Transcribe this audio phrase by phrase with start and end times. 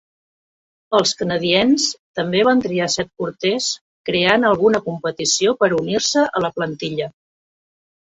[0.99, 1.85] Els Canadiens
[2.21, 3.69] també van triar set porters
[4.11, 7.15] creant alguna competició per unir-se a la plantilla.